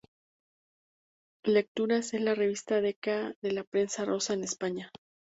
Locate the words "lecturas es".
1.45-2.21